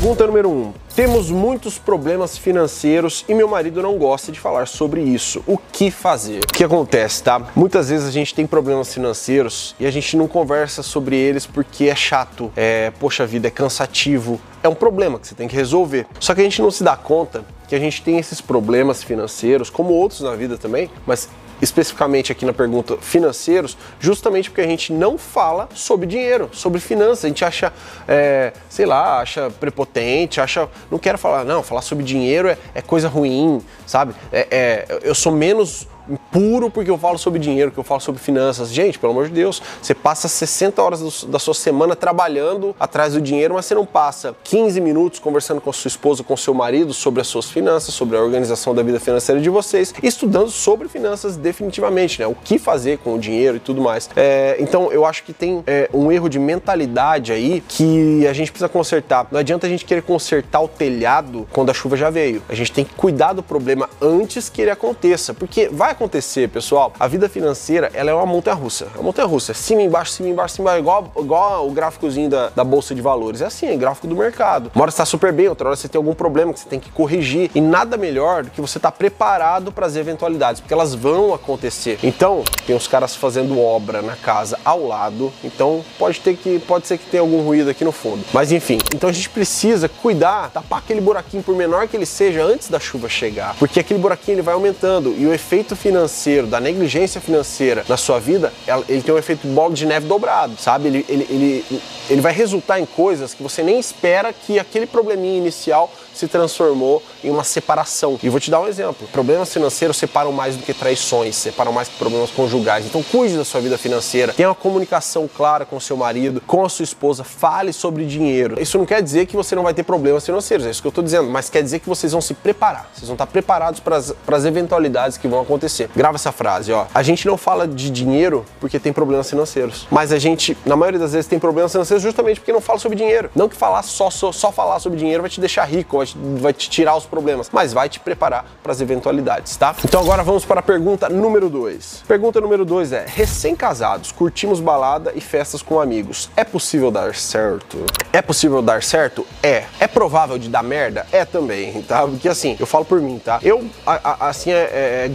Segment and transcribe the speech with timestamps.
[0.00, 0.52] Pergunta número 1.
[0.52, 0.72] Um.
[0.96, 5.44] Temos muitos problemas financeiros e meu marido não gosta de falar sobre isso.
[5.46, 6.38] O que fazer?
[6.38, 7.50] O que acontece, tá?
[7.54, 11.84] Muitas vezes a gente tem problemas financeiros e a gente não conversa sobre eles porque
[11.84, 16.06] é chato, é, poxa vida, é cansativo, é um problema que você tem que resolver.
[16.18, 19.68] Só que a gente não se dá conta que a gente tem esses problemas financeiros,
[19.68, 21.28] como outros na vida também, mas
[21.60, 27.24] especificamente aqui na pergunta financeiros, justamente porque a gente não fala sobre dinheiro, sobre finanças.
[27.24, 27.72] A gente acha,
[28.08, 30.68] é, sei lá, acha prepotente, acha.
[30.90, 34.14] Não quero falar, não, falar sobre dinheiro é, é coisa ruim, sabe?
[34.32, 35.86] É, é, eu sou menos
[36.30, 38.72] puro porque eu falo sobre dinheiro, que eu falo sobre finanças.
[38.72, 43.20] Gente, pelo amor de Deus, você passa 60 horas da sua semana trabalhando atrás do
[43.20, 46.92] dinheiro, mas você não passa 15 minutos conversando com a sua esposa, com seu marido
[46.92, 51.36] sobre as suas finanças, sobre a organização da vida financeira de vocês, estudando sobre finanças
[51.36, 52.26] definitivamente, né?
[52.26, 54.08] O que fazer com o dinheiro e tudo mais.
[54.16, 58.50] É, então, eu acho que tem é, um erro de mentalidade aí que a gente
[58.50, 59.26] precisa consertar.
[59.30, 62.42] Não adianta a gente querer consertar o telhado quando a chuva já veio.
[62.48, 66.92] A gente tem que cuidar do problema antes que ele aconteça, porque vai acontecer, pessoal,
[66.98, 68.86] a vida financeira ela é uma montanha russa.
[68.94, 72.64] É uma montanha russa, cima, embaixo, cima, embaixo, cima, igual, igual o gráficozinho da, da
[72.64, 73.42] bolsa de valores.
[73.42, 74.70] É assim, é gráfico do mercado.
[74.74, 76.90] Uma hora está super bem, outra hora você tem algum problema que você tem que
[76.90, 77.50] corrigir.
[77.54, 81.34] E nada melhor do que você estar tá preparado para as eventualidades, porque elas vão
[81.34, 81.98] acontecer.
[82.02, 86.86] Então, tem os caras fazendo obra na casa ao lado, então pode ter que pode
[86.86, 88.24] ser que tenha algum ruído aqui no fundo.
[88.32, 92.42] Mas enfim, então a gente precisa cuidar, tapar aquele buraquinho por menor que ele seja
[92.42, 96.60] antes da chuva chegar, porque aquele buraquinho ele vai aumentando e o efeito financeiro da
[96.60, 98.52] negligência financeira na sua vida,
[98.88, 100.88] ele tem um efeito bola de neve dobrado, sabe?
[100.88, 105.38] Ele, ele, ele, ele vai resultar em coisas que você nem espera que aquele probleminha
[105.38, 108.18] inicial se transformou em uma separação.
[108.22, 111.88] E vou te dar um exemplo: problemas financeiros separam mais do que traições, separam mais
[111.88, 112.84] que problemas conjugais.
[112.84, 116.68] Então, cuide da sua vida financeira, tenha uma comunicação clara com seu marido, com a
[116.68, 118.60] sua esposa, fale sobre dinheiro.
[118.60, 120.90] Isso não quer dizer que você não vai ter problemas financeiros, é isso que eu
[120.90, 123.96] estou dizendo, mas quer dizer que vocês vão se preparar, vocês vão estar preparados para
[123.96, 125.69] as eventualidades que vão acontecer.
[125.94, 126.86] Grava essa frase, ó.
[126.94, 130.98] A gente não fala de dinheiro porque tem problemas financeiros, mas a gente, na maioria
[130.98, 133.30] das vezes, tem problemas financeiros justamente porque não fala sobre dinheiro.
[133.34, 136.16] Não que falar só, só, só falar sobre dinheiro vai te deixar rico, vai te,
[136.18, 139.74] vai te tirar os problemas, mas vai te preparar para as eventualidades, tá?
[139.84, 142.04] Então agora vamos para a pergunta número 2.
[142.06, 146.30] Pergunta número 2 é: recém-casados, curtimos balada e festas com amigos.
[146.36, 147.84] É possível dar certo?
[148.12, 149.26] É possível dar certo?
[149.42, 149.64] É.
[149.78, 151.06] É provável de dar merda?
[151.12, 152.06] É também, tá?
[152.06, 153.38] Porque assim, eu falo por mim, tá?
[153.42, 155.08] Eu, a, a, assim, é, é, é,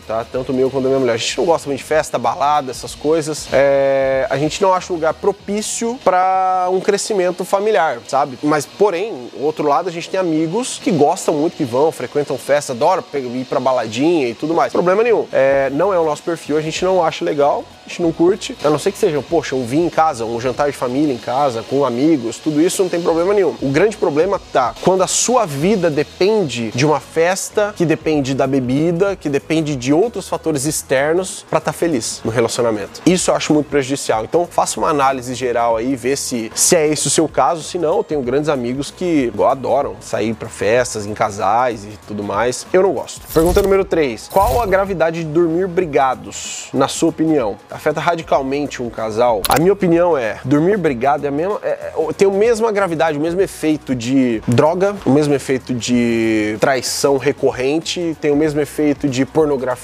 [0.00, 0.24] gosto, tá?
[0.24, 1.12] Tanto meu quanto da minha mulher.
[1.12, 3.48] A gente não gosta muito de festa, balada, essas coisas.
[3.52, 8.38] É, a gente não acha um lugar propício para um crescimento familiar, sabe?
[8.42, 12.72] Mas, porém, outro lado, a gente tem amigos que gostam muito, que vão, frequentam festa,
[12.72, 14.72] adoram ir pra baladinha e tudo mais.
[14.72, 15.26] Problema nenhum.
[15.32, 18.56] É, não é o nosso perfil, a gente não acha legal, a gente não curte.
[18.64, 21.18] A não ser que seja, poxa, um vinho em casa, um jantar de família em
[21.18, 23.54] casa, com amigos, tudo isso não tem problema nenhum.
[23.60, 28.46] O grande problema tá quando a sua vida depende de uma festa, que depende da
[28.46, 33.00] bebida, que depende de outros fatores externos para estar tá feliz no relacionamento.
[33.06, 34.24] Isso eu acho muito prejudicial.
[34.24, 37.62] Então faça uma análise geral aí, vê se, se é esse o seu caso.
[37.62, 42.22] Se não, eu tenho grandes amigos que adoram sair para festas, em casais e tudo
[42.22, 42.66] mais.
[42.72, 43.20] Eu não gosto.
[43.32, 44.28] Pergunta número 3.
[44.28, 47.56] Qual a gravidade de dormir brigados, na sua opinião?
[47.70, 49.42] Afeta radicalmente um casal?
[49.48, 53.18] A minha opinião é, dormir brigado é a mesma, é, é tem a mesma gravidade,
[53.18, 59.08] o mesmo efeito de droga, o mesmo efeito de traição recorrente, tem o mesmo efeito
[59.08, 59.79] de pornografia,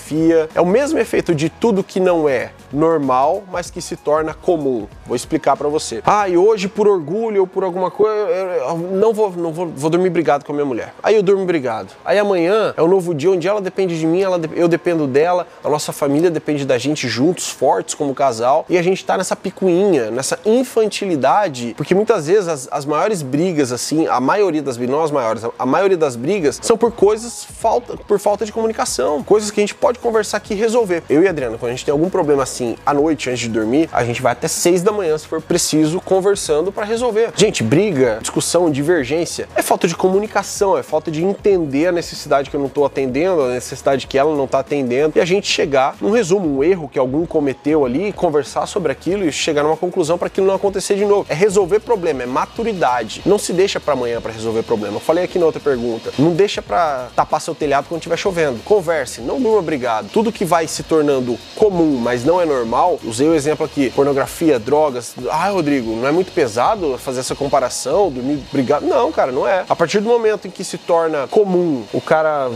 [0.54, 4.86] é o mesmo efeito de tudo que não é normal, mas que se torna comum.
[5.06, 6.02] Vou explicar para você.
[6.04, 9.90] Ah, e hoje por orgulho ou por alguma coisa, eu não vou, não vou, vou
[9.90, 10.94] dormir brigado com a minha mulher.
[11.02, 11.88] Aí eu durmo brigado.
[12.04, 15.46] Aí amanhã é um novo dia onde ela depende de mim, ela, eu dependo dela,
[15.62, 19.36] a nossa família depende da gente juntos, fortes como casal, e a gente tá nessa
[19.36, 24.94] picuinha, nessa infantilidade, porque muitas vezes as, as maiores brigas, assim, a maioria das brigas,
[24.94, 29.22] não as maiores, a maioria das brigas são por coisas falta, por falta de comunicação,
[29.22, 31.04] coisas que a gente pode conversar aqui e resolver.
[31.08, 33.88] Eu e Adriana, quando a gente tem algum problema assim à noite antes de dormir,
[33.92, 37.30] a gente vai até seis da manhã, se for preciso, conversando para resolver.
[37.36, 42.56] Gente, briga, discussão, divergência é falta de comunicação, é falta de entender a necessidade que
[42.56, 45.94] eu não estou atendendo, a necessidade que ela não está atendendo, e a gente chegar
[46.00, 50.18] num resumo, um erro que algum cometeu ali, conversar sobre aquilo e chegar numa conclusão
[50.18, 51.26] para aquilo não acontecer de novo.
[51.28, 53.22] É resolver problema, é maturidade.
[53.24, 54.96] Não se deixa para amanhã para resolver problema.
[54.96, 58.58] Eu falei aqui na outra pergunta, não deixa para tapar seu telhado quando estiver chovendo.
[58.64, 60.08] Converse, não durma brigado.
[60.12, 64.58] Tudo que vai se tornando comum, mas não é normal, usei o exemplo aqui, pornografia,
[64.58, 65.14] drogas.
[65.30, 68.86] Ah, Rodrigo, não é muito pesado fazer essa comparação, dormir brigado?
[68.86, 69.64] Não, cara, não é.
[69.68, 72.50] A partir do momento em que se torna comum o cara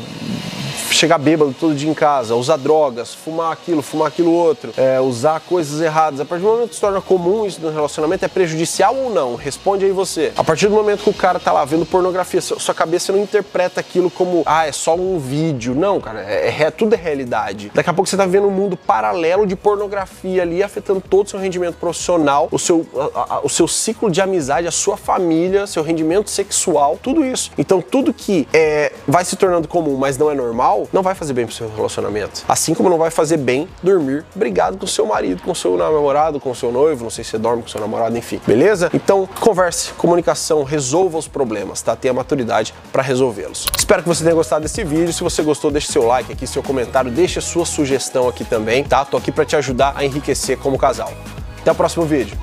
[0.94, 5.40] chegar bêbado todo dia em casa, usar drogas, fumar aquilo, fumar aquilo outro, é, usar
[5.40, 6.20] coisas erradas.
[6.20, 9.34] A partir do momento que se torna comum isso no relacionamento, é prejudicial ou não?
[9.34, 10.32] Responde aí você.
[10.36, 13.80] A partir do momento que o cara tá lá vendo pornografia, sua cabeça não interpreta
[13.80, 15.74] aquilo como, ah, é só um vídeo.
[15.74, 17.70] Não, cara, é, é, é tudo é realidade.
[17.74, 21.30] Daqui a pouco você tá vendo um mundo paralelo de pornografia ali, afetando todo o
[21.30, 25.66] seu rendimento profissional, o seu, a, a, o seu ciclo de amizade, a sua família,
[25.66, 27.50] seu rendimento sexual, tudo isso.
[27.56, 31.32] Então, tudo que é, vai se tornando comum, mas não é normal, não vai fazer
[31.32, 32.44] bem pro seu relacionamento.
[32.48, 36.54] Assim como não vai fazer bem dormir brigado com seu marido, com seu namorado, com
[36.54, 38.40] seu noivo, não sei se você dorme com seu namorado, enfim.
[38.46, 38.90] Beleza?
[38.92, 41.96] Então, converse, comunicação, resolva os problemas, tá?
[41.96, 43.66] Tenha maturidade para resolvê-los.
[43.76, 45.12] Espero que você tenha gostado desse vídeo.
[45.12, 49.04] Se você gostou, deixe seu like aqui, seu comentário, deixe sua sugestão aqui também, tá?
[49.04, 51.12] Tô aqui para te ajudar a enriquecer como casal.
[51.60, 52.38] Até o próximo vídeo.